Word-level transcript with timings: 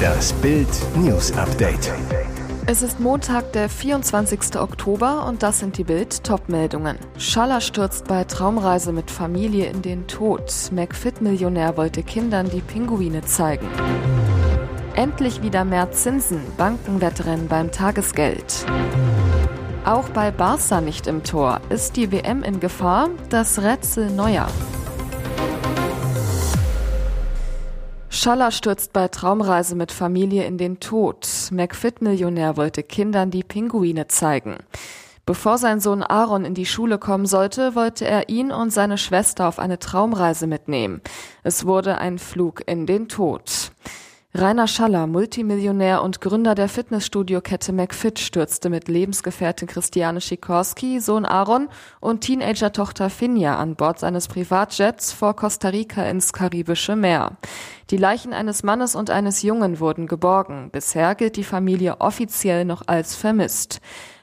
Das 0.00 0.32
Bild 0.34 0.68
News 0.96 1.32
Update. 1.32 1.92
Es 2.66 2.82
ist 2.82 3.00
Montag, 3.00 3.52
der 3.52 3.68
24. 3.68 4.56
Oktober 4.60 5.26
und 5.26 5.42
das 5.42 5.58
sind 5.58 5.76
die 5.76 5.84
Bild 5.84 6.22
Topmeldungen. 6.22 6.98
Schaller 7.18 7.60
stürzt 7.60 8.06
bei 8.06 8.24
Traumreise 8.24 8.92
mit 8.92 9.10
Familie 9.10 9.66
in 9.66 9.82
den 9.82 10.06
Tod. 10.06 10.52
McFit-Millionär 10.70 11.76
wollte 11.76 12.02
Kindern 12.02 12.48
die 12.48 12.60
Pinguine 12.60 13.22
zeigen. 13.22 13.66
Endlich 14.94 15.42
wieder 15.42 15.64
mehr 15.64 15.90
Zinsen, 15.92 16.40
Bankenwettrennen 16.56 17.48
beim 17.48 17.72
Tagesgeld. 17.72 18.66
Auch 19.84 20.08
bei 20.10 20.30
Barca 20.30 20.80
nicht 20.80 21.06
im 21.06 21.24
Tor. 21.24 21.60
Ist 21.70 21.96
die 21.96 22.12
WM 22.12 22.42
in 22.42 22.60
Gefahr? 22.60 23.08
Das 23.30 23.62
Rätsel 23.62 24.10
neuer. 24.10 24.46
Schaller 28.22 28.50
stürzt 28.50 28.92
bei 28.92 29.08
Traumreise 29.08 29.74
mit 29.74 29.92
Familie 29.92 30.44
in 30.44 30.58
den 30.58 30.78
Tod. 30.78 31.26
McFit-Millionär 31.52 32.58
wollte 32.58 32.82
Kindern 32.82 33.30
die 33.30 33.42
Pinguine 33.42 34.08
zeigen. 34.08 34.58
Bevor 35.24 35.56
sein 35.56 35.80
Sohn 35.80 36.02
Aaron 36.02 36.44
in 36.44 36.52
die 36.52 36.66
Schule 36.66 36.98
kommen 36.98 37.24
sollte, 37.24 37.74
wollte 37.74 38.04
er 38.04 38.28
ihn 38.28 38.52
und 38.52 38.74
seine 38.74 38.98
Schwester 38.98 39.48
auf 39.48 39.58
eine 39.58 39.78
Traumreise 39.78 40.46
mitnehmen. 40.46 41.00
Es 41.44 41.64
wurde 41.64 41.96
ein 41.96 42.18
Flug 42.18 42.62
in 42.66 42.84
den 42.84 43.08
Tod. 43.08 43.69
Rainer 44.32 44.68
Schaller, 44.68 45.08
Multimillionär 45.08 46.04
und 46.04 46.20
Gründer 46.20 46.54
der 46.54 46.68
Fitnessstudio-Kette 46.68 47.72
McFit, 47.72 48.20
stürzte 48.20 48.70
mit 48.70 48.86
Lebensgefährtin 48.86 49.66
Christiane 49.66 50.20
Sikorski, 50.20 51.00
Sohn 51.00 51.24
Aaron 51.24 51.68
und 51.98 52.20
Teenager-Tochter 52.20 53.10
Finja 53.10 53.56
an 53.56 53.74
Bord 53.74 53.98
seines 53.98 54.28
Privatjets 54.28 55.12
vor 55.12 55.34
Costa 55.34 55.70
Rica 55.70 56.04
ins 56.04 56.32
Karibische 56.32 56.94
Meer. 56.94 57.38
Die 57.90 57.96
Leichen 57.96 58.32
eines 58.32 58.62
Mannes 58.62 58.94
und 58.94 59.10
eines 59.10 59.42
Jungen 59.42 59.80
wurden 59.80 60.06
geborgen. 60.06 60.70
Bisher 60.70 61.16
gilt 61.16 61.34
die 61.34 61.42
Familie 61.42 62.00
offiziell 62.00 62.64
noch 62.64 62.82
als 62.86 63.16
vermisst. 63.16 63.80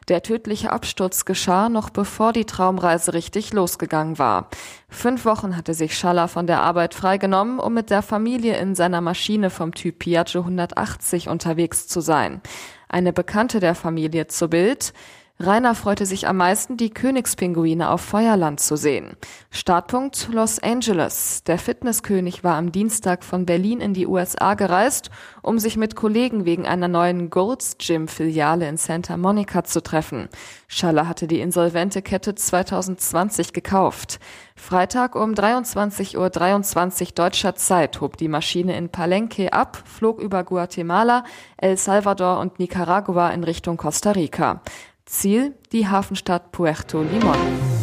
Der 0.08 0.24
tödliche 0.24 0.72
Absturz 0.72 1.26
geschah 1.26 1.68
noch 1.68 1.90
bevor 1.90 2.32
die 2.32 2.46
Traumreise 2.46 3.14
richtig 3.14 3.52
losgegangen 3.52 4.18
war. 4.18 4.50
Fünf 4.88 5.26
Wochen 5.26 5.58
hatte 5.58 5.74
sich 5.74 5.98
Schaller 5.98 6.30
von 6.30 6.48
der 6.48 6.62
Arbeit 6.62 6.94
freigenommen, 6.94 7.60
um 7.60 7.74
mit 7.74 7.90
der 7.90 8.02
Familie 8.02 8.58
in 8.58 8.74
seiner 8.74 9.02
Maschine 9.02 9.50
vom 9.50 9.74
Typ 9.74 10.00
Piaggio 10.00 10.42
180 10.42 11.28
unterwegs 11.28 11.88
zu 11.88 12.00
sein. 12.00 12.42
Eine 12.88 13.12
Bekannte 13.12 13.60
der 13.60 13.76
Familie 13.76 14.28
zu 14.28 14.48
Bild. 14.48 14.94
Rainer 15.40 15.76
freute 15.76 16.08
sich 16.08 16.28
am 16.28 16.38
meisten, 16.38 16.78
die 16.78 16.90
Königspinguine 16.90 17.92
auf 17.92 18.02
Feuerland 18.02 18.60
zu 18.60 18.76
sehen. 18.76 19.16
Startpunkt 19.52 20.30
Los 20.32 20.58
Angeles. 20.58 21.44
Der 21.44 21.60
Fitnesskönig 21.60 22.44
war 22.44 22.56
am 22.56 22.72
Dienstag 22.72 23.24
von 23.24 23.46
Berlin 23.46 23.80
in 23.80 23.94
die 23.94 24.08
USA 24.08 24.56
gereist, 24.56 25.12
um 25.44 25.60
sich 25.60 25.78
mit 25.78 25.96
Kollegen 25.96 26.46
wegen 26.46 26.66
einer 26.66 26.88
neuen 26.88 27.30
Gold's 27.30 27.78
Gym 27.78 28.08
Filiale 28.08 28.68
in 28.68 28.78
Santa 28.78 29.16
Monica 29.16 29.64
zu 29.64 29.84
treffen. 29.84 30.28
Schaller 30.68 31.08
hatte 31.08 31.28
die 31.28 31.40
insolvente 31.40 32.02
Kette 32.02 32.34
2020 32.34 33.54
gekauft. 33.54 34.20
Freitag 34.56 35.16
um 35.16 35.34
23.23 35.36 36.18
Uhr 36.18 36.32
23 36.32 37.14
deutscher 37.14 37.54
Zeit 37.54 38.02
hob 38.02 38.18
die 38.18 38.28
Maschine 38.28 38.76
in 38.76 38.90
Palenque 38.90 39.54
ab, 39.54 39.84
flog 39.86 40.20
über 40.20 40.44
Guatemala, 40.44 41.24
El 41.58 41.78
Salvador 41.78 42.40
und 42.40 42.58
Nicaragua 42.58 43.30
in 43.30 43.44
Richtung 43.44 43.78
Costa 43.78 44.12
Rica. 44.12 44.62
Ziel 45.08 45.56
die 45.72 45.88
Hafenstadt 45.88 46.52
Puerto 46.52 47.02
Limon. 47.02 47.77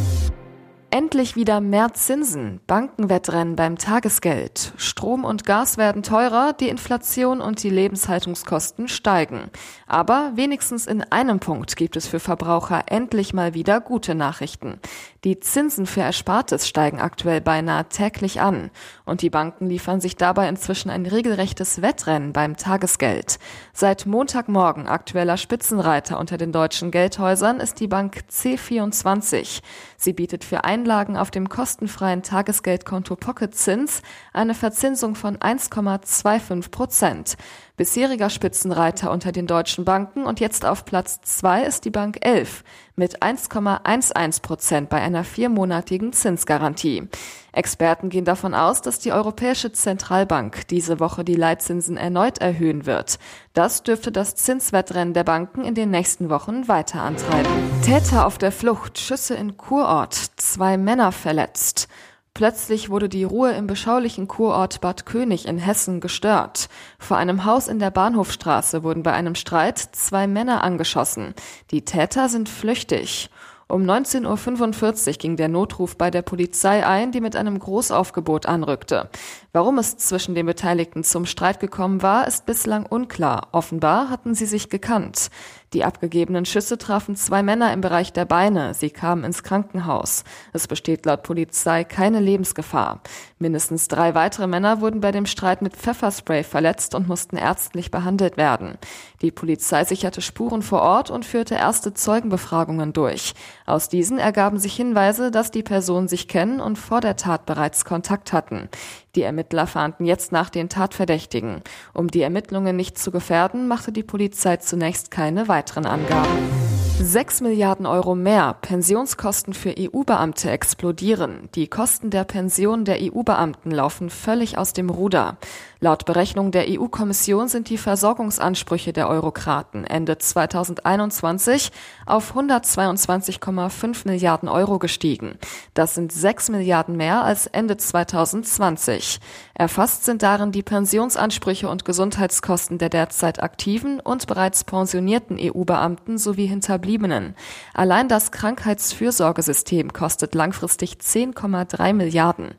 Endlich 0.95 1.35
wieder 1.35 1.61
mehr 1.61 1.93
Zinsen, 1.93 2.61
Bankenwettrennen 2.69 3.57
beim 3.57 3.79
Tagesgeld. 3.79 4.75
Strom 4.77 5.25
und 5.25 5.45
Gas 5.45 5.77
werden 5.77 6.05
teurer, 6.05 6.53
die 6.53 6.69
Inflation 6.69 7.41
und 7.41 7.65
die 7.65 7.69
Lebenshaltungskosten 7.69 8.87
steigen. 8.87 9.51
Aber 9.89 10.31
wenigstens 10.37 10.87
in 10.87 11.03
einem 11.03 11.41
Punkt 11.41 11.75
gibt 11.75 11.97
es 11.97 12.07
für 12.07 12.21
Verbraucher 12.21 12.85
endlich 12.87 13.35
mal 13.35 13.55
wieder 13.55 13.81
gute 13.81 14.15
Nachrichten. 14.15 14.79
Die 15.25 15.41
Zinsen 15.41 15.87
für 15.87 16.03
Erspartes 16.03 16.69
steigen 16.69 17.01
aktuell 17.01 17.41
beinahe 17.41 17.89
täglich 17.89 18.41
an. 18.41 18.71
Und 19.05 19.23
die 19.23 19.31
Banken 19.31 19.69
liefern 19.69 20.01
sich 20.01 20.15
dabei 20.15 20.49
inzwischen 20.49 20.91
ein 20.91 21.07
regelrechtes 21.07 21.83
Wettrennen 21.83 22.33
beim 22.33 22.57
Tagesgeld. 22.57 23.41
Seit 23.73 24.07
Montagmorgen 24.07 24.87
aktueller 24.87 25.39
Spitzenreiter 25.39 26.21
unter 26.21 26.37
den 26.37 26.53
deutschen 26.53 26.93
Geldhäusern 26.93 27.59
ist 27.59 27.81
die 27.81 27.89
Bank 27.89 28.23
C24. 28.31 29.61
Sie 29.97 30.13
bietet 30.13 30.45
für 30.45 30.63
ein 30.63 30.84
Einlagen 30.85 31.17
auf 31.17 31.31
dem 31.31 31.49
kostenfreien 31.49 32.23
Tagesgeldkonto 32.23 33.17
Pocket 33.17 33.55
Zins 33.55 34.03
eine 34.35 34.53
Verzinsung 34.53 35.15
von 35.15 35.39
1,25 35.39 36.71
Prozent. 36.71 37.37
Bisheriger 37.77 38.31
Spitzenreiter 38.31 39.11
unter 39.11 39.33
den 39.33 39.49
deutschen 39.49 39.85
Banken 39.85 40.27
und 40.27 40.39
jetzt 40.39 40.65
auf 40.65 40.85
Platz 40.85 41.21
zwei 41.23 41.65
ist 41.65 41.85
die 41.85 41.91
Bank 41.91 42.19
11 42.21 42.63
mit 42.95 43.21
1,11 43.21 44.43
Prozent 44.43 44.89
bei 44.89 45.01
einer 45.01 45.25
viermonatigen 45.25 46.13
Zinsgarantie. 46.13 47.09
Experten 47.53 48.11
gehen 48.11 48.25
davon 48.25 48.55
aus, 48.55 48.81
dass 48.81 49.01
die 49.01 49.11
Europäische 49.11 49.73
Zentralbank 49.73 50.69
diese 50.69 51.01
Woche 51.01 51.25
die 51.25 51.35
Leitzinsen 51.35 51.97
erneut 51.97 52.39
erhöhen 52.39 52.87
wird. 52.87 53.19
Das 53.55 53.83
dürfte 53.83 54.13
das 54.13 54.37
Zinswettrennen 54.37 55.13
der 55.13 55.25
Banken 55.25 55.65
in 55.65 55.75
den 55.75 55.91
nächsten 55.91 56.31
Wochen 56.31 56.69
weiter 56.69 57.03
antreiben. 57.03 57.51
Täter 57.85 58.25
auf 58.25 58.39
der 58.39 58.53
Flucht, 58.53 59.01
Schüsse 59.01 59.35
in 59.35 59.57
Kurort, 59.57 60.15
zwei 60.15 60.77
Männer 60.77 61.11
verletzt. 61.11 61.89
Plötzlich 62.35 62.91
wurde 62.91 63.09
die 63.09 63.23
Ruhe 63.23 63.53
im 63.53 63.69
beschaulichen 63.69 64.27
Kurort 64.27 64.81
Bad 64.81 65.07
König 65.07 65.47
in 65.47 65.57
Hessen 65.57 66.01
gestört. 66.01 66.69
Vor 66.99 67.17
einem 67.17 67.45
Haus 67.45 67.69
in 67.69 67.79
der 67.79 67.93
Bahnhofstraße 67.93 68.83
wurden 68.83 69.05
bei 69.05 69.13
einem 69.13 69.37
Streit 69.37 69.79
zwei 69.79 70.27
Männer 70.27 70.65
angeschossen. 70.65 71.35
Die 71.71 71.85
Täter 71.85 72.29
sind 72.29 72.49
flüchtig. 72.49 73.31
Um 73.69 73.85
19.45 73.85 75.07
Uhr 75.07 75.13
ging 75.15 75.37
der 75.37 75.49
Notruf 75.49 75.97
bei 75.97 76.11
der 76.11 76.23
Polizei 76.23 76.85
ein, 76.85 77.13
die 77.13 77.21
mit 77.21 77.37
einem 77.37 77.57
Großaufgebot 77.57 78.47
anrückte. 78.47 79.11
Warum 79.57 79.79
es 79.79 79.97
zwischen 79.97 80.35
den 80.35 80.47
Beteiligten 80.47 81.05
zum 81.05 81.27
Streit 81.27 81.61
gekommen 81.61 82.03
war, 82.03 82.27
ist 82.27 82.45
bislang 82.45 82.87
unklar. 82.87 83.51
Offenbar 83.53 84.11
hatten 84.11 84.35
sie 84.35 84.47
sich 84.47 84.69
gekannt. 84.69 85.31
Die 85.75 85.85
abgegebenen 85.85 86.45
Schüsse 86.45 86.77
trafen 86.77 87.15
zwei 87.15 87.45
Männer 87.45 87.73
im 87.73 87.81
Bereich 87.81 88.13
der 88.13 88.25
Beine. 88.25 88.75
Sie 88.75 88.91
kamen 88.91 89.23
ins 89.23 89.45
Krankenhaus. 89.45 90.25
Es 90.53 90.67
besteht 90.67 91.07
laut 91.07 91.23
Polizei 91.23 91.85
keine 91.85 92.19
Lebensgefahr. 92.19 93.01
Mindestens 93.39 93.87
drei 93.87 94.15
weitere 94.15 94.49
Männer 94.49 94.81
wurden 94.81 95.01
bei 95.01 95.13
dem 95.13 95.27
Streit 95.27 95.63
mit 95.63 95.77
Pfefferspray 95.77 96.43
verletzt 96.43 96.97
und 96.97 97.07
mussten 97.07 97.37
ärztlich 97.37 97.93
behandelt 97.93 98.37
werden. 98.37 98.77
Die 99.23 99.31
Polizei 99.31 99.85
sicherte 99.85 100.21
Spuren 100.21 100.63
vor 100.63 100.83
Ort 100.83 101.11
und 101.11 101.25
führte 101.25 101.55
erste 101.55 101.95
Zeugenbefragungen 101.95 102.93
durch. 102.93 103.35
Aus 103.67 103.89
diesen 103.89 104.19
ergaben 104.19 104.59
sich 104.59 104.75
Hinweise, 104.75 105.31
dass 105.31 105.53
die 105.53 105.63
Personen 105.63 106.09
sich 106.09 106.27
kennen 106.27 106.61
und 106.61 106.77
vor 106.77 107.01
der 107.01 107.17
Tat 107.17 107.47
bereits 107.47 107.85
Kontakt 107.85 108.33
hatten. 108.33 108.69
Die 109.15 109.23
Ermittler 109.23 109.67
fahnden 109.67 110.05
jetzt 110.05 110.33
nach 110.33 110.51
den 110.51 110.69
Tatverdächtigen. 110.69 111.63
Um 111.93 112.09
die 112.09 112.23
Ermittlungen 112.23 112.77
nicht 112.77 112.99
zu 112.99 113.11
gefährden, 113.11 113.69
machte 113.69 113.93
die 113.93 114.03
Polizei 114.03 114.57
zunächst 114.57 115.11
keine 115.11 115.49
weiteren 115.49 115.87
Angaben. 115.87 116.74
6 117.01 117.41
Milliarden 117.41 117.87
Euro 117.87 118.15
mehr. 118.15 118.57
Pensionskosten 118.61 119.53
für 119.53 119.75
EU-Beamte 119.77 120.51
explodieren. 120.51 121.49
Die 121.57 121.67
Kosten 121.67 122.11
der 122.11 122.23
Pension 122.25 122.85
der 122.85 122.99
EU-Beamten 123.01 123.73
laufen 123.73 124.11
völlig 124.11 124.59
aus 124.59 124.73
dem 124.73 124.91
Ruder. 124.91 125.37
Laut 125.81 126.07
Berechnung 126.07 126.51
der 126.51 126.65
EU-Kommission 126.67 127.49
sind 127.49 127.69
die 127.69 127.77
Versorgungsansprüche 127.77 128.95
der 128.95 129.07
Eurokraten 129.09 129.85
Ende 129.85 130.17
2021 130.17 131.73
auf 132.07 132.35
122,5 132.35 134.09
Milliarden 134.09 134.49
Euro 134.49 134.79
gestiegen. 134.79 135.35
Das 135.75 135.95
sind 135.95 136.11
6 136.11 136.49
Milliarden 136.49 136.97
mehr 136.97 137.23
als 137.23 137.47
Ende 137.49 137.77
2020. 137.77 139.21
Erfasst 139.53 140.07
sind 140.07 140.23
darin 140.23 140.53
die 140.53 140.63
Pensionsansprüche 140.63 141.69
und 141.69 141.85
Gesundheitskosten 141.85 142.79
der 142.79 142.89
derzeit 142.89 143.43
aktiven 143.43 144.01
und 144.01 144.27
bereits 144.27 144.65
pensionierten 144.65 145.37
EU-Beamten 145.39 146.17
sowie 146.17 146.47
Hinterbliebenen. 146.85 147.35
Allein 147.73 148.09
das 148.09 148.31
Krankheitsfürsorgesystem 148.31 149.93
kostet 149.93 150.35
langfristig 150.35 150.97
10,3 151.01 151.93
Milliarden. 151.93 152.55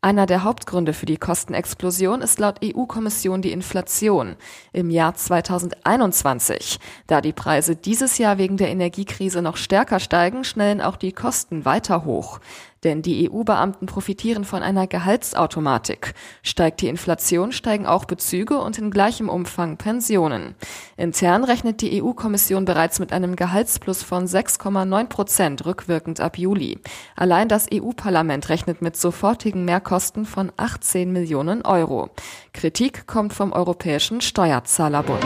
Einer 0.00 0.26
der 0.26 0.44
Hauptgründe 0.44 0.92
für 0.92 1.06
die 1.06 1.16
Kostenexplosion 1.16 2.22
ist 2.22 2.38
laut 2.38 2.60
EU-Kommission 2.64 3.42
die 3.42 3.50
Inflation 3.50 4.36
im 4.72 4.90
Jahr 4.90 5.16
2021. 5.16 6.78
Da 7.08 7.20
die 7.20 7.32
Preise 7.32 7.74
dieses 7.74 8.16
Jahr 8.16 8.38
wegen 8.38 8.56
der 8.56 8.68
Energiekrise 8.68 9.42
noch 9.42 9.56
stärker 9.56 9.98
steigen, 9.98 10.44
schnellen 10.44 10.80
auch 10.80 10.96
die 10.96 11.12
Kosten 11.12 11.64
weiter 11.64 12.04
hoch. 12.04 12.38
Denn 12.84 13.02
die 13.02 13.28
EU-Beamten 13.30 13.86
profitieren 13.86 14.44
von 14.44 14.62
einer 14.62 14.86
Gehaltsautomatik. 14.86 16.14
Steigt 16.42 16.80
die 16.80 16.88
Inflation, 16.88 17.52
steigen 17.52 17.86
auch 17.86 18.04
Bezüge 18.04 18.58
und 18.58 18.78
in 18.78 18.90
gleichem 18.90 19.28
Umfang 19.28 19.76
Pensionen. 19.76 20.54
Intern 20.96 21.44
rechnet 21.44 21.80
die 21.80 22.02
EU-Kommission 22.02 22.64
bereits 22.64 23.00
mit 23.00 23.12
einem 23.12 23.36
Gehaltsplus 23.36 24.02
von 24.02 24.26
6,9 24.26 25.04
Prozent 25.06 25.66
rückwirkend 25.66 26.20
ab 26.20 26.38
Juli. 26.38 26.78
Allein 27.16 27.48
das 27.48 27.66
EU-Parlament 27.72 28.48
rechnet 28.48 28.82
mit 28.82 28.96
sofortigen 28.96 29.64
Mehrkosten 29.64 30.24
von 30.24 30.52
18 30.56 31.12
Millionen 31.12 31.62
Euro. 31.62 32.10
Kritik 32.52 33.06
kommt 33.06 33.32
vom 33.32 33.52
Europäischen 33.52 34.20
Steuerzahlerbund. 34.20 35.24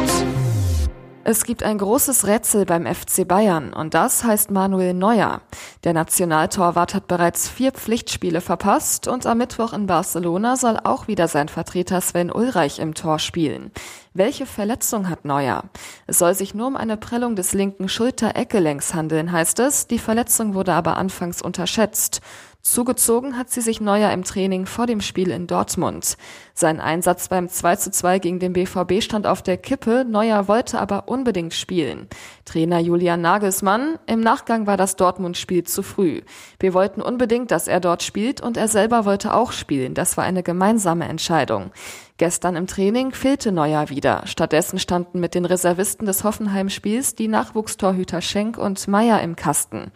Es 1.24 1.44
gibt 1.44 1.62
ein 1.62 1.78
großes 1.78 2.26
Rätsel 2.26 2.66
beim 2.66 2.84
FC 2.84 3.26
Bayern 3.26 3.72
und 3.72 3.94
das 3.94 4.24
heißt 4.24 4.50
Manuel 4.50 4.92
Neuer. 4.92 5.40
Der 5.84 5.92
Nationaltorwart 5.92 6.94
hat 6.94 7.06
bereits 7.06 7.48
vier 7.48 7.70
Pflichtspiele 7.70 8.40
verpasst 8.40 9.06
und 9.06 9.24
am 9.26 9.38
Mittwoch 9.38 9.72
in 9.72 9.86
Barcelona 9.86 10.56
soll 10.56 10.78
auch 10.82 11.06
wieder 11.06 11.28
sein 11.28 11.48
Vertreter 11.48 12.00
Sven 12.00 12.32
Ulreich 12.32 12.80
im 12.80 12.94
Tor 12.94 13.20
spielen. 13.20 13.70
Welche 14.14 14.46
Verletzung 14.46 15.08
hat 15.08 15.24
Neuer? 15.24 15.62
Es 16.08 16.19
soll 16.19 16.34
sich 16.34 16.54
nur 16.54 16.66
um 16.66 16.76
eine 16.76 16.96
Prellung 16.96 17.36
des 17.36 17.52
linken 17.52 17.88
Schulter-Eckgelenks 17.88 18.92
handeln, 18.92 19.30
heißt 19.30 19.60
es. 19.60 19.86
Die 19.86 20.00
Verletzung 20.00 20.54
wurde 20.54 20.72
aber 20.72 20.96
anfangs 20.96 21.40
unterschätzt. 21.40 22.20
Zugezogen 22.62 23.37
hat 23.37 23.50
sie 23.50 23.61
sich 23.61 23.81
Neuer 23.81 24.12
im 24.12 24.23
Training 24.23 24.67
vor 24.67 24.87
dem 24.87 25.00
Spiel 25.00 25.32
in 25.32 25.49
Dortmund. 25.49 26.17
Sein 26.55 26.81
Einsatz 26.81 27.26
beim 27.26 27.49
2 27.49 27.75
zu 27.76 27.91
2 27.91 28.20
gegen 28.20 28.38
den 28.38 28.53
BVB 28.53 29.03
stand 29.03 29.26
auf 29.26 29.43
der 29.43 29.56
Kippe, 29.56 30.05
Neuer 30.09 30.47
wollte 30.47 30.79
aber 30.79 31.09
unbedingt 31.09 31.55
spielen. 31.55 32.06
Trainer 32.44 32.79
Julian 32.79 33.20
Nagelsmann, 33.20 33.99
im 34.06 34.20
Nachgang 34.20 34.69
war 34.69 34.76
das 34.76 34.94
Dortmund-Spiel 34.94 35.64
zu 35.64 35.82
früh. 35.82 36.20
Wir 36.61 36.73
wollten 36.73 37.03
unbedingt, 37.03 37.50
dass 37.50 37.67
er 37.67 37.81
dort 37.81 38.05
spielt 38.05 38.41
und 38.41 38.56
er 38.56 38.69
selber 38.69 39.05
wollte 39.06 39.35
auch 39.35 39.50
spielen. 39.50 39.94
Das 39.94 40.17
war 40.17 40.23
eine 40.23 40.44
gemeinsame 40.44 41.09
Entscheidung. 41.09 41.73
Gestern 42.17 42.55
im 42.55 42.69
Training 42.69 43.11
fehlte 43.11 43.50
Neuer 43.50 43.88
wieder. 43.88 44.23
Stattdessen 44.26 44.79
standen 44.79 45.19
mit 45.19 45.35
den 45.35 45.47
Reservisten 45.47 46.06
des 46.06 46.23
Hoffenheim-Spiels 46.23 47.17
die 47.17 47.26
Nachwuchstorhüter 47.26 48.20
Schenk 48.20 48.56
und 48.56 48.87
Meier 48.87 49.20
im 49.20 49.35
Kasten. 49.35 49.91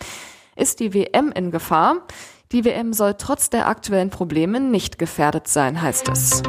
Ist 0.56 0.80
die 0.80 0.94
WM 0.94 1.30
in 1.32 1.50
Gefahr? 1.50 2.06
Die 2.52 2.64
WM 2.64 2.92
soll 2.92 3.14
trotz 3.18 3.50
der 3.50 3.66
aktuellen 3.66 4.10
Probleme 4.10 4.60
nicht 4.60 5.00
gefährdet 5.00 5.48
sein, 5.48 5.82
heißt 5.82 6.08
es. 6.08 6.44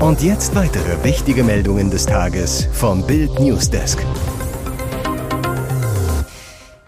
Und 0.00 0.22
jetzt 0.22 0.56
weitere 0.56 1.04
wichtige 1.04 1.44
Meldungen 1.44 1.88
des 1.88 2.04
Tages 2.04 2.66
vom 2.72 3.06
Bild 3.06 3.38
Newsdesk. 3.38 4.04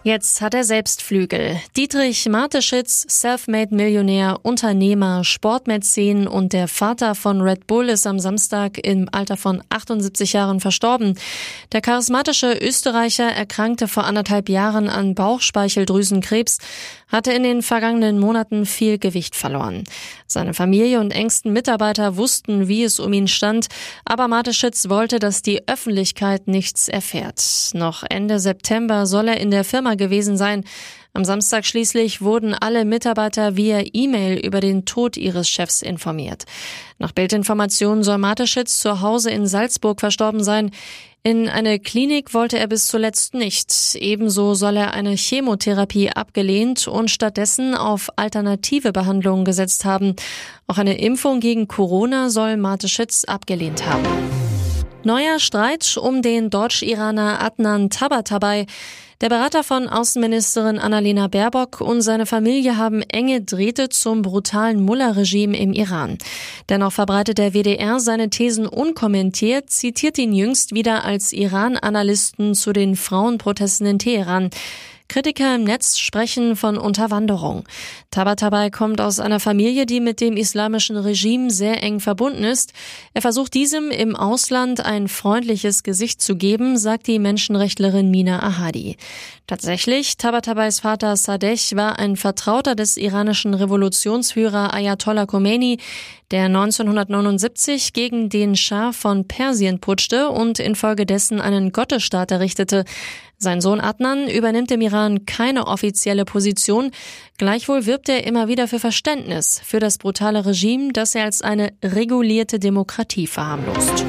Jetzt 0.07 0.41
hat 0.41 0.55
er 0.55 0.63
selbst 0.63 1.03
Flügel. 1.03 1.61
Dietrich 1.77 2.29
Mateschitz, 2.29 3.05
Selfmade-Millionär, 3.09 4.39
Unternehmer, 4.43 5.25
Sportmäzen 5.25 6.29
und 6.29 6.53
der 6.53 6.69
Vater 6.69 7.17
von 7.17 7.41
Red 7.41 7.67
Bull 7.67 7.89
ist 7.89 8.07
am 8.07 8.21
Samstag 8.21 8.79
im 8.87 9.09
Alter 9.11 9.37
von 9.37 9.65
78 9.69 10.33
Jahren 10.33 10.61
verstorben. 10.61 11.19
Der 11.73 11.81
charismatische 11.81 12.53
Österreicher 12.53 13.33
erkrankte 13.33 13.89
vor 13.89 14.05
anderthalb 14.05 14.49
Jahren 14.49 14.89
an 14.89 15.17
Bauchspeicheldrüsenkrebs, 15.17 16.59
hatte 17.09 17.33
in 17.33 17.43
den 17.43 17.63
vergangenen 17.63 18.19
Monaten 18.19 18.67
viel 18.67 18.99
Gewicht 18.99 19.37
verloren. 19.37 19.85
Seine 20.27 20.55
Familie 20.55 21.01
und 21.01 21.13
engsten 21.13 21.53
Mitarbeiter 21.53 22.17
wussten, 22.17 22.69
wie 22.69 22.85
es 22.85 22.99
um 22.99 23.13
ihn 23.13 23.29
stand, 23.29 23.69
aber 24.05 24.29
Mateschitz 24.29 24.89
wollte, 24.89 25.19
dass 25.19 25.43
die 25.43 25.67
Öffentlichkeit 25.69 26.49
nichts 26.49 26.89
erfährt. 26.89 27.43
Noch 27.75 28.03
Ende 28.09 28.39
September 28.39 29.07
soll 29.07 29.29
er 29.29 29.41
in 29.41 29.51
der 29.51 29.65
Firma 29.65 29.95
gewesen 29.95 30.37
sein. 30.37 30.65
Am 31.17 31.25
Samstag 31.25 31.65
schließlich 31.65 32.21
wurden 32.21 32.53
alle 32.53 32.85
Mitarbeiter 32.85 33.57
via 33.57 33.83
E-Mail 33.91 34.39
über 34.39 34.61
den 34.61 34.85
Tod 34.85 35.17
ihres 35.17 35.49
Chefs 35.49 35.81
informiert. 35.81 36.45
Nach 36.99 37.13
Bildinformationen 37.13 38.05
soll 38.05 38.19
Mateschitz 38.19 38.81
zu 38.81 39.01
Hause 39.01 39.31
in 39.31 39.47
Salzburg 39.47 39.99
verstorben 39.99 40.45
sein. 40.45 40.73
In 41.27 41.49
eine 41.49 41.81
Klinik 41.81 42.35
wollte 42.35 42.57
er 42.57 42.69
bis 42.69 42.87
zuletzt 42.87 43.35
nicht. 43.35 43.97
Ebenso 43.97 44.55
soll 44.55 44.77
er 44.77 44.93
eine 44.93 45.17
Chemotherapie 45.17 46.11
abgelehnt 46.11 46.87
und 46.87 47.11
stattdessen 47.11 47.75
auf 47.75 48.11
alternative 48.15 48.93
Behandlungen 48.93 49.45
gesetzt 49.45 49.85
haben. 49.85 50.15
Auch 50.69 50.79
eine 50.79 51.01
Impfung 51.01 51.41
gegen 51.41 51.67
Corona 51.67 52.31
soll 52.31 52.57
Mateschitz 52.57 53.25
abgelehnt 53.25 53.85
haben. 53.85 54.05
Neuer 55.07 55.39
Streit 55.39 55.97
um 55.97 56.21
den 56.21 56.51
Deutsch-Iraner 56.51 57.41
Adnan 57.41 57.91
Tabatabai. 57.91 58.67
Der 59.21 59.29
Berater 59.29 59.63
von 59.63 59.89
Außenministerin 59.89 60.81
Annalena 60.81 61.29
Baerbock 61.29 61.81
und 61.81 62.03
seine 62.03 62.27
Familie 62.27 62.77
haben 62.77 63.03
enge 63.03 63.41
Drähte 63.41 63.89
zum 63.89 64.23
brutalen 64.23 64.83
Mullah-Regime 64.83 65.57
im 65.57 65.73
Iran. 65.75 66.19
Dennoch 66.69 66.91
verbreitet 66.91 67.39
der 67.39 67.55
WDR 67.55 68.01
seine 68.01 68.31
Thesen 68.31 68.67
unkommentiert, 68.67 69.71
zitiert 69.71 70.19
ihn 70.19 70.33
jüngst 70.33 70.75
wieder 70.75 71.05
als 71.05 71.33
Iran-Analysten 71.33 72.57
zu 72.57 72.73
den 72.73 72.97
Frauenprotesten 72.97 73.87
in 73.87 73.99
Teheran. 74.01 74.51
Kritiker 75.09 75.55
im 75.55 75.65
Netz 75.65 75.99
sprechen 75.99 76.57
von 76.57 76.79
Unterwanderung. 76.79 77.65
Tabatabai 78.11 78.71
kommt 78.71 79.01
aus 79.01 79.21
einer 79.21 79.41
Familie, 79.41 79.87
die 79.87 80.01
mit 80.01 80.21
dem 80.21 80.37
islamischen 80.37 80.97
Regime 80.97 81.51
sehr 81.51 81.83
eng 81.83 82.01
verbunden 82.01 82.45
ist. 82.45 82.73
Er 83.15 83.23
versucht 83.23 83.55
diesem 83.55 83.91
im 83.91 84.17
Ausland 84.17 84.85
ein 84.85 85.09
freundliches 85.09 85.83
Gesicht 85.83 86.21
zu 86.21 86.37
geben, 86.37 86.77
sagt 86.79 87.07
die 87.07 87.19
Menschenrechtlerin 87.19 88.11
Mina 88.11 88.43
Ahadi. 88.43 88.97
Tatsächlich, 89.47 90.17
Tabatabais 90.17 90.81
Vater 90.81 91.17
Sadeh 91.17 91.57
war 91.75 91.99
ein 91.99 92.17
Vertrauter 92.17 92.75
des 92.75 92.97
iranischen 92.97 93.55
Revolutionsführer 93.55 94.75
Ayatollah 94.75 95.27
Khomeini, 95.27 95.79
der 96.31 96.47
1979 96.47 97.93
gegen 97.93 98.29
den 98.29 98.57
Schah 98.57 98.93
von 98.93 99.29
Persien 99.29 99.81
putschte 99.81 100.29
und 100.31 100.59
infolgedessen 100.59 101.41
einen 101.41 101.73
Gottesstaat 101.73 102.31
errichtete. 102.31 102.85
Sein 103.39 103.61
Sohn 103.61 103.81
Adnan 103.81 104.29
übernimmt 104.29 104.71
im 104.71 104.81
Iran 104.81 105.27
keine 105.27 105.67
offizielle 105.67 106.25
Position. 106.25 106.91
Gleichwohl 107.39 107.87
wirbt 107.87 108.09
er 108.09 108.27
immer 108.27 108.49
wieder 108.49 108.67
für 108.67 108.81
Verständnis 108.81 109.61
für 109.65 109.79
das 109.79 109.99
brutale 109.99 110.47
Regime, 110.47 110.93
das 110.93 111.15
er 111.15 111.25
als 111.25 111.43
eine 111.43 111.73
regulierte 111.85 112.59
Demokratie 112.59 113.27
verharmlost. 113.27 114.05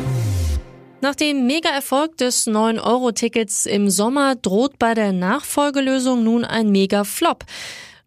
Nach 0.99 1.13
dem 1.13 1.45
Mega-Erfolg 1.45 2.17
des 2.17 2.47
9-Euro-Tickets 2.47 3.67
im 3.67 3.89
Sommer 3.89 4.35
droht 4.35 4.79
bei 4.79 4.95
der 4.95 5.13
Nachfolgelösung 5.13 6.23
nun 6.23 6.43
ein 6.43 6.71
Mega-Flop. 6.71 7.45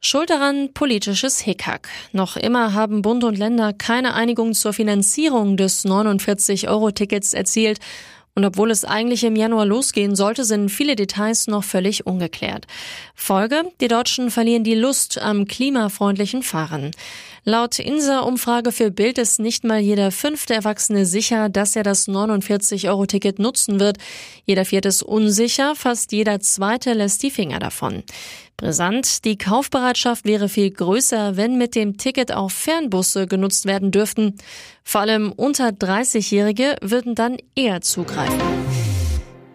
Schuld 0.03 0.31
daran 0.31 0.73
politisches 0.73 1.41
Hickhack. 1.41 1.89
Noch 2.13 2.39
immer 2.39 2.73
haben 2.73 3.03
Bund 3.03 3.23
und 3.23 3.37
Länder 3.37 3.75
keine 3.75 4.15
Einigung 4.15 4.55
zur 4.55 4.73
Finanzierung 4.73 5.59
des 5.59 5.85
49-Euro-Tickets 5.85 7.35
erzielt 7.35 7.81
und 8.35 8.47
obwohl 8.47 8.71
es 8.71 8.87
eigentlich 8.87 9.25
im 9.25 9.37
Januar 9.37 9.67
losgehen 9.67 10.17
sollte, 10.17 10.45
sind 10.45 10.71
viele 10.71 10.97
Details 10.97 11.49
noch 11.49 11.65
völlig 11.65 12.07
ungeklärt. 12.07 12.67
Folge, 13.15 13.65
die 13.83 13.89
Deutschen 13.89 14.31
verlieren 14.31 14.65
die 14.65 14.75
Lust 14.75 15.19
am 15.19 15.47
klimafreundlichen 15.47 16.43
Fahren. 16.43 16.93
Laut 17.45 17.79
INSA-Umfrage 17.79 18.71
für 18.71 18.91
Bild 18.91 19.19
ist 19.19 19.41
nicht 19.41 19.65
mal 19.65 19.81
jeder 19.81 20.11
fünfte 20.13 20.55
Erwachsene 20.55 21.07
sicher, 21.07 21.49
dass 21.49 21.75
er 21.75 21.83
das 21.83 22.09
49-Euro-Ticket 22.09 23.39
nutzen 23.39 23.81
wird. 23.81 23.99
Jeder 24.45 24.65
vierte 24.65 24.89
ist 24.89 25.03
unsicher, 25.03 25.75
fast 25.75 26.13
jeder 26.13 26.41
zweite 26.41 26.93
lässt 26.93 27.23
die 27.23 27.31
Finger 27.31 27.59
davon. 27.59 28.05
Brisant, 28.61 29.25
die 29.25 29.39
Kaufbereitschaft 29.39 30.27
wäre 30.27 30.51
viel 30.51 30.71
größer, 30.71 31.39
wenn 31.39 31.57
mit 31.57 31.75
dem 31.75 31.97
Ticket 31.97 32.31
auch 32.31 32.51
Fernbusse 32.51 33.27
genutzt 33.27 33.65
werden 33.65 33.91
dürften. 33.91 34.35
Vor 34.85 35.01
allem 35.01 35.33
unter 35.33 35.69
30-Jährige 35.69 36.77
würden 36.83 37.15
dann 37.15 37.39
eher 37.55 37.81
zugreifen. 37.81 38.39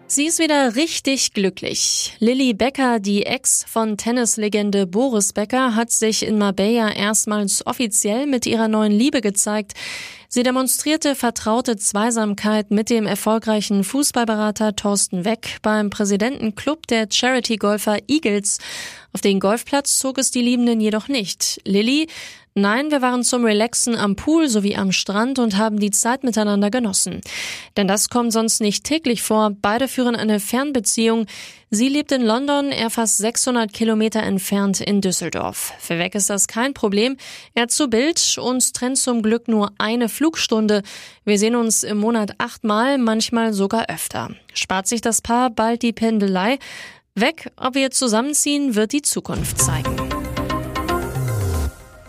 Sie 0.08 0.26
ist 0.26 0.40
wieder 0.40 0.74
richtig 0.74 1.34
glücklich. 1.34 2.16
Lilly 2.18 2.52
Becker, 2.52 2.98
die 2.98 3.26
Ex 3.26 3.64
von 3.68 3.96
Tennislegende 3.96 4.88
Boris 4.88 5.32
Becker, 5.32 5.76
hat 5.76 5.92
sich 5.92 6.26
in 6.26 6.38
Marbella 6.38 6.90
erstmals 6.90 7.64
offiziell 7.64 8.26
mit 8.26 8.44
ihrer 8.44 8.66
neuen 8.66 8.92
Liebe 8.92 9.20
gezeigt. 9.20 9.74
Sie 10.28 10.42
demonstrierte 10.42 11.14
vertraute 11.14 11.76
Zweisamkeit 11.76 12.70
mit 12.70 12.90
dem 12.90 13.06
erfolgreichen 13.06 13.84
Fußballberater 13.84 14.74
Thorsten 14.74 15.24
Weck 15.24 15.58
beim 15.62 15.90
Präsidentenclub 15.90 16.86
der 16.86 17.06
Charity-Golfer 17.10 17.98
Eagles. 18.08 18.58
Auf 19.12 19.20
den 19.20 19.40
Golfplatz 19.40 19.98
zog 19.98 20.18
es 20.18 20.30
die 20.30 20.42
Liebenden 20.42 20.80
jedoch 20.80 21.08
nicht. 21.08 21.60
Lilly 21.64 22.08
Nein, 22.58 22.90
wir 22.90 23.02
waren 23.02 23.22
zum 23.22 23.44
Relaxen 23.44 23.96
am 23.96 24.16
Pool 24.16 24.48
sowie 24.48 24.76
am 24.76 24.90
Strand 24.90 25.38
und 25.38 25.58
haben 25.58 25.78
die 25.78 25.90
Zeit 25.90 26.24
miteinander 26.24 26.70
genossen. 26.70 27.20
Denn 27.76 27.86
das 27.86 28.08
kommt 28.08 28.32
sonst 28.32 28.62
nicht 28.62 28.82
täglich 28.82 29.20
vor. 29.20 29.52
Beide 29.60 29.88
führen 29.88 30.16
eine 30.16 30.40
Fernbeziehung. 30.40 31.26
Sie 31.68 31.90
lebt 31.90 32.12
in 32.12 32.22
London, 32.22 32.72
er 32.72 32.88
fast 32.88 33.18
600 33.18 33.74
Kilometer 33.74 34.22
entfernt 34.22 34.80
in 34.80 35.02
Düsseldorf. 35.02 35.74
Für 35.78 35.98
Weg 35.98 36.14
ist 36.14 36.30
das 36.30 36.48
kein 36.48 36.72
Problem. 36.72 37.18
Er 37.54 37.68
zu 37.68 37.88
Bild, 37.88 38.38
uns 38.38 38.72
trennt 38.72 38.96
zum 38.96 39.20
Glück 39.20 39.48
nur 39.48 39.72
eine 39.76 40.08
Flugstunde. 40.08 40.82
Wir 41.26 41.38
sehen 41.38 41.56
uns 41.56 41.82
im 41.82 41.98
Monat 41.98 42.36
achtmal, 42.38 42.96
manchmal 42.96 43.52
sogar 43.52 43.90
öfter. 43.90 44.30
Spart 44.54 44.86
sich 44.86 45.02
das 45.02 45.20
Paar 45.20 45.50
bald 45.50 45.82
die 45.82 45.92
Pendelei? 45.92 46.58
Weg, 47.14 47.50
ob 47.56 47.74
wir 47.74 47.90
zusammenziehen, 47.90 48.74
wird 48.74 48.92
die 48.92 49.02
Zukunft 49.02 49.60
zeigen. 49.60 50.05